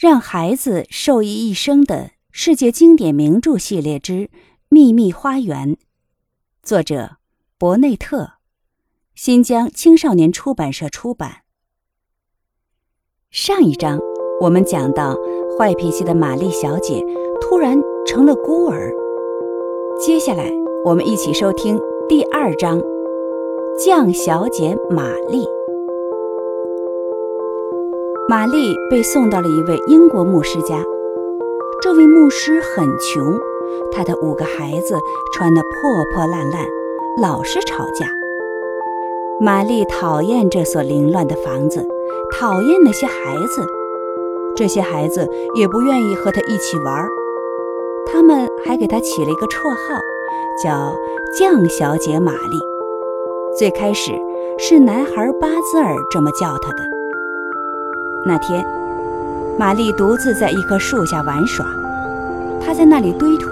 [0.00, 4.12] 让孩子受益一生的世界经典名著系列之
[4.70, 5.74] 《秘密花园》，
[6.62, 7.18] 作者
[7.58, 8.30] 伯内特，
[9.14, 11.42] 新疆青少年出版社出版。
[13.30, 14.00] 上一章
[14.40, 15.14] 我们讲到，
[15.58, 17.04] 坏脾气的玛丽小姐
[17.38, 18.90] 突然成了孤儿。
[20.00, 20.50] 接下来，
[20.82, 21.78] 我们一起收听
[22.08, 22.80] 第二章：
[23.78, 25.44] 酱小姐玛丽。
[28.30, 30.80] 玛丽被送到了一位英国牧师家。
[31.82, 33.36] 这位牧师很穷，
[33.90, 34.96] 他的五个孩子
[35.34, 36.64] 穿得破破烂烂，
[37.20, 38.06] 老是吵架。
[39.40, 41.84] 玛丽讨厌这所凌乱的房子，
[42.38, 43.66] 讨厌那些孩子，
[44.54, 47.04] 这些孩子也不愿意和她一起玩。
[48.06, 50.00] 他们还给她起了一个绰号，
[50.62, 50.94] 叫
[51.36, 52.60] “酱小姐玛丽”。
[53.58, 54.12] 最开始
[54.56, 56.89] 是男孩巴兹尔这么叫她的。
[58.26, 58.62] 那天，
[59.58, 61.64] 玛丽独自在一棵树下玩耍。
[62.60, 63.48] 她在那里堆土，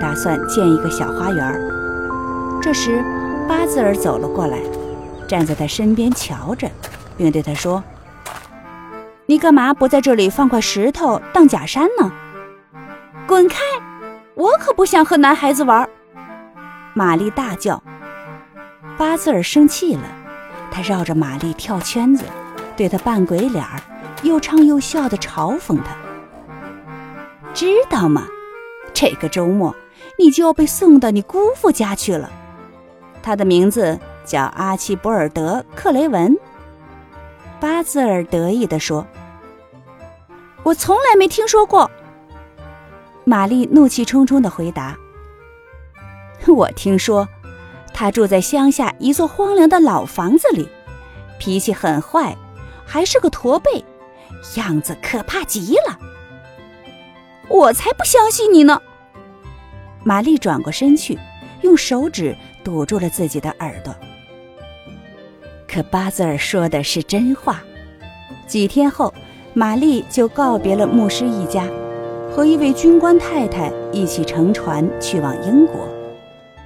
[0.00, 1.60] 打算建一个小花园。
[2.60, 3.04] 这时，
[3.48, 4.58] 巴兹尔走了过来，
[5.28, 6.68] 站在她身边瞧着，
[7.16, 7.82] 并对她说
[9.26, 12.10] ：“你干嘛不在这里放块石头当假山呢
[13.26, 13.58] ？”“滚开！
[14.34, 15.88] 我可不想和男孩子玩。”
[16.92, 17.80] 玛丽大叫。
[18.98, 20.02] 巴兹尔生气了，
[20.72, 22.24] 他绕着玛丽跳圈子，
[22.76, 23.80] 对她扮鬼脸儿。
[24.22, 25.96] 又唱又笑地嘲讽他，
[27.52, 28.26] 知道吗？
[28.94, 29.74] 这个周末
[30.18, 32.30] 你就要被送到你姑父家去了。
[33.22, 36.36] 他的名字叫阿奇博尔德·克雷文。
[37.60, 39.06] 巴兹尔得意地说
[40.64, 41.90] ：“我从来没听说过。”
[43.24, 44.96] 玛丽怒气冲冲地回答
[46.48, 47.28] ：“我听说，
[47.94, 50.68] 他住在乡下一座荒凉的老房子里，
[51.38, 52.36] 脾气很坏，
[52.84, 53.84] 还是个驼背。”
[54.56, 55.98] 样子可怕极了，
[57.48, 58.80] 我才不相信你呢！
[60.04, 61.18] 玛丽转过身去，
[61.60, 63.94] 用手指堵住了自己的耳朵。
[65.68, 67.62] 可巴兹尔说的是真话。
[68.46, 69.14] 几天后，
[69.54, 71.66] 玛丽就告别了牧师一家，
[72.30, 75.88] 和一位军官太太一起乘船去往英国，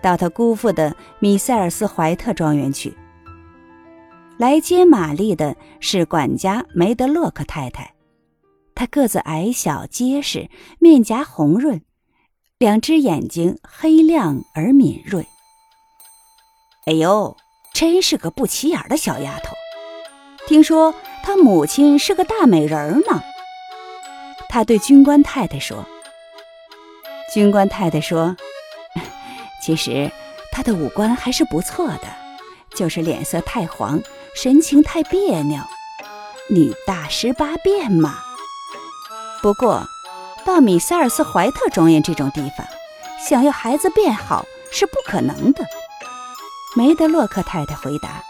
[0.00, 2.96] 到他姑父的米塞尔斯怀特庄园去。
[4.38, 7.92] 来接玛丽的是管家梅德洛克太太，
[8.72, 11.82] 她个子矮小结实，面颊红润，
[12.56, 15.26] 两只眼睛黑亮而敏锐。
[16.86, 17.36] 哎呦，
[17.74, 19.56] 真是个不起眼的小丫头！
[20.46, 20.94] 听说
[21.24, 23.20] 她母亲是个大美人呢。
[24.48, 25.84] 他对军官太太说
[27.34, 28.36] ：“军官太太说，
[29.60, 30.10] 其实
[30.52, 32.06] 她的五官还是不错的，
[32.74, 34.00] 就是脸色太黄。”
[34.34, 35.60] 神情太别扭，
[36.50, 38.14] 女大十八变嘛。
[39.42, 39.86] 不过，
[40.44, 42.66] 到米塞尔斯怀特庄园这种地方，
[43.20, 45.64] 想要孩子变好是不可能的。
[46.76, 48.22] 梅德洛克太太回答。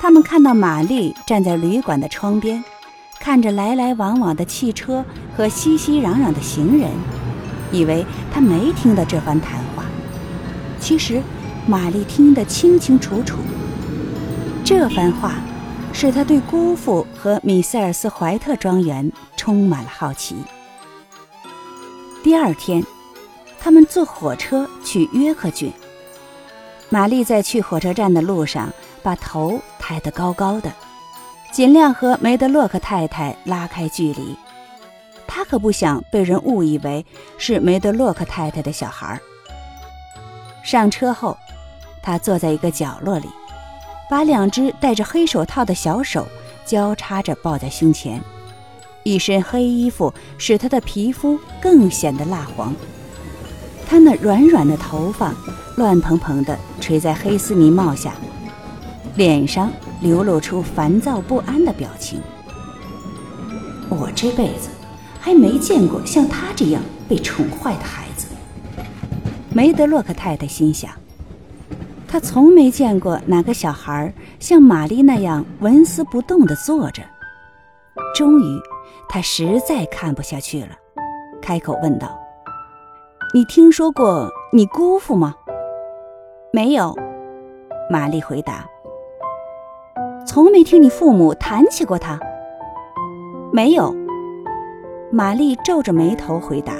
[0.00, 2.64] 他们看到玛丽站在旅馆的窗边，
[3.20, 5.04] 看着来来往往的汽车
[5.36, 6.90] 和熙熙攘攘的行人，
[7.70, 9.84] 以为她没听到这番谈话。
[10.80, 11.22] 其实，
[11.66, 13.36] 玛丽听得清清楚楚。
[14.74, 15.34] 这番话
[15.92, 20.34] 使他对姑父和米塞尔斯怀特庄园充满了好奇。
[22.24, 22.82] 第二天，
[23.60, 25.70] 他们坐火车去约克郡。
[26.88, 28.72] 玛丽在去火车站的路上，
[29.02, 30.72] 把头抬得高高的，
[31.52, 34.34] 尽量和梅德洛克太太拉开距离。
[35.26, 37.04] 她可不想被人误以为
[37.36, 39.20] 是梅德洛克太太的小孩。
[40.64, 41.36] 上车后，
[42.02, 43.28] 她坐在一个角落里。
[44.12, 46.28] 把两只戴着黑手套的小手
[46.66, 48.20] 交叉着抱在胸前，
[49.04, 52.74] 一身黑衣服使他的皮肤更显得蜡黄。
[53.86, 55.34] 他那软软的头发
[55.78, 58.12] 乱蓬蓬地垂在黑丝呢帽下，
[59.16, 62.20] 脸上流露出烦躁不安的表情。
[63.88, 64.68] 我这辈子
[65.18, 68.26] 还没见过像他这样被宠坏的孩子。
[69.54, 71.01] 梅德洛克太太心想。
[72.12, 77.02] 他从没见过哪个小孩像玛丽那样纹丝不动地坐着。
[78.14, 78.60] 终于，
[79.08, 80.76] 他实在看不下去了，
[81.40, 82.20] 开口问道
[83.32, 85.34] ：“你听说过你姑父吗
[86.52, 86.94] ？”“没有。”
[87.88, 88.66] 玛丽回答。
[90.28, 92.20] “从没听你父母谈起过他
[93.54, 93.96] ？”“没有。”
[95.10, 96.74] 玛丽皱着眉头回答。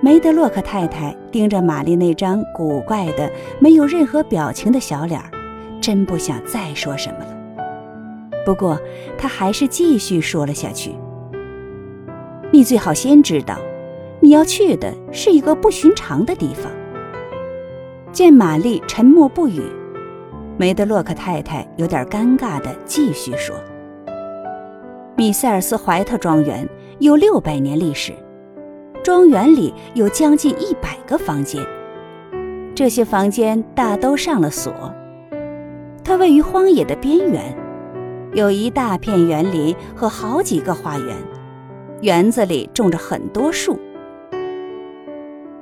[0.00, 5.28] 梅德洛克太太盯着玛丽那张古怪的、没有任何表情的小脸儿，
[5.80, 7.36] 真不想再说什么了。
[8.46, 8.80] 不过，
[9.18, 10.94] 他还是继续说了下去
[12.52, 13.58] ：“你最好先知道，
[14.20, 16.70] 你要去的是一个不寻常的地方。”
[18.12, 19.62] 见玛丽沉默不语，
[20.56, 23.56] 梅德洛克太太有点尴尬的继续说
[25.16, 26.66] ：“米塞尔斯怀特庄园
[27.00, 28.12] 有六百年历史，
[29.02, 31.64] 庄园里有将近一百个房间，
[32.74, 34.72] 这些房间大都上了锁。
[36.04, 37.56] 它位于荒野的边缘。”
[38.34, 41.16] 有一大片园林和好几个花园，
[42.02, 43.78] 园子里种着很多树。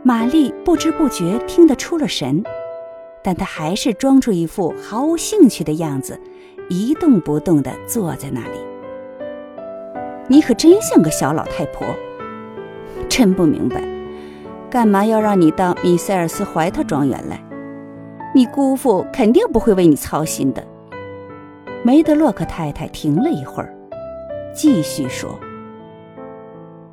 [0.02, 2.42] 玛丽不知不觉听得出了神，
[3.22, 6.20] 但她还是装出一副毫无兴趣的样子，
[6.68, 8.58] 一动不动地坐在那里。
[10.26, 11.86] 你可真像个小老太婆，
[13.08, 13.82] 真不明白，
[14.70, 17.42] 干嘛要让你到米塞尔斯怀特庄园来？
[18.34, 20.62] 你姑父肯定不会为你操心的。
[21.82, 23.74] 梅德洛克太太停了一会儿，
[24.52, 25.38] 继续说：“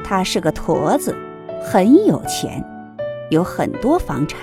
[0.06, 1.16] 他是个驼子，
[1.62, 2.64] 很有钱，
[3.30, 4.40] 有很多房产，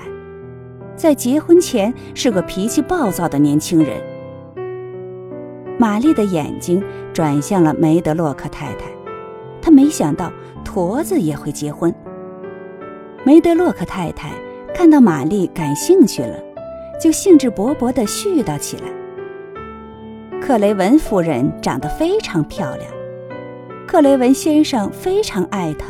[0.96, 3.96] 在结婚前是个脾气暴躁的年轻人。”
[5.78, 6.84] 玛丽的眼睛
[7.14, 8.84] 转向了梅德洛克太太，
[9.62, 10.33] 他没想到
[10.65, 11.95] 驼子也会结婚。
[13.25, 14.31] 梅德洛克太太
[14.75, 16.37] 看到玛丽感兴趣了，
[17.01, 18.85] 就兴致勃勃地絮叨起来。
[20.41, 22.91] 克雷文夫人长得非常漂亮，
[23.87, 25.87] 克雷文先生非常爱她，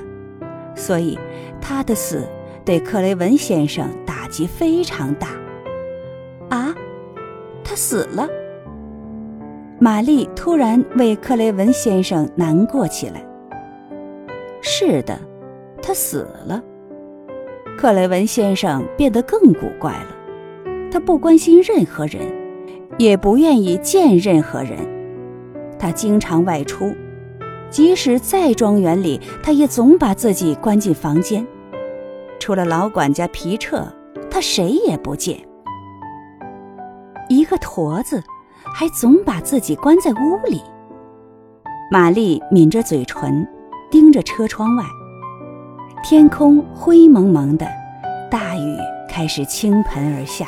[0.75, 1.19] 所以
[1.61, 2.27] 她的死
[2.65, 5.29] 对克雷文先生打击非常大。
[6.49, 6.75] 啊，
[7.63, 8.29] 他死了！
[9.79, 13.25] 玛丽突然为克雷文先生难过起来。
[14.81, 15.21] 是的，
[15.82, 16.62] 他死了。
[17.77, 20.06] 克雷文先生变得更古怪了，
[20.91, 22.23] 他不关心任何人。
[22.99, 24.79] 也不愿意见任何人，
[25.79, 26.94] 他经常外出，
[27.71, 31.47] 即使在庄园里，他也总把自己关进房间，
[32.38, 33.87] 除了老管家皮彻，
[34.31, 35.38] 他谁也不见。
[37.29, 38.23] 一个驼子，
[38.75, 40.61] 还总把自己关在屋里。
[41.91, 43.47] 玛丽抿着嘴唇，
[43.91, 44.85] 盯着车窗外，
[46.05, 47.67] 天空灰蒙蒙的，
[48.31, 48.77] 大雨
[49.09, 50.47] 开始倾盆而下。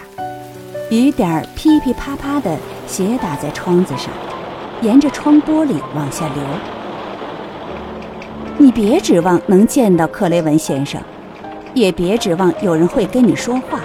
[0.90, 2.56] 雨点儿噼噼啪啪地
[2.86, 4.12] 斜打在窗子上，
[4.80, 6.44] 沿着窗玻璃往下流。
[8.58, 11.02] 你别指望能见到克雷文先生，
[11.74, 13.80] 也别指望有人会跟你说话。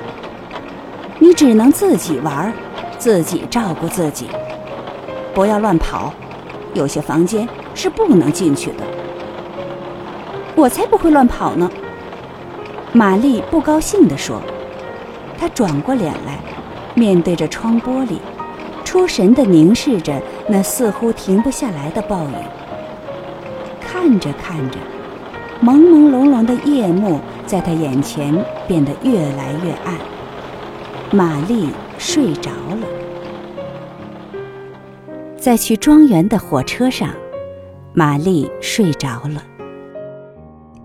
[1.18, 2.54] 你只能自己玩，
[3.00, 4.28] 自己照顾自己，
[5.34, 6.14] 不要乱跑。
[6.76, 8.84] 有些房间是不能进去的。
[10.58, 11.70] 我才不会乱跑呢！
[12.92, 14.42] 玛丽不高兴地说。
[15.38, 16.40] 她转过脸来。
[16.96, 18.18] 面对着窗玻璃，
[18.84, 22.34] 出神地凝视着那似乎停不下来的暴雨。
[23.80, 24.80] 看着看着，
[25.64, 28.34] 朦朦胧胧的夜幕在她眼前
[28.68, 29.94] 变得越来越暗。
[31.12, 31.70] 玛丽
[32.00, 32.88] 睡着了。
[35.38, 37.10] 在去庄园的火车上，
[37.94, 39.44] 玛丽睡着了。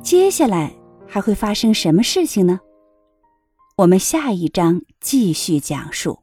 [0.03, 0.75] 接下来
[1.07, 2.59] 还会发生什么事情呢？
[3.77, 6.19] 我们下一章继续讲述。